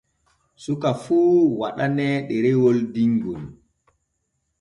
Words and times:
Suka 0.63 0.89
fun 1.03 1.27
waɗaane 1.59 2.05
ɗerewol 2.27 2.77
dingol. 2.93 3.41